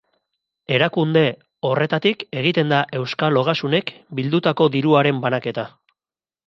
[0.77, 1.21] Erakunde
[1.69, 5.73] horretatik egiten da euskal ogasunek bildutako diruaren banaketa.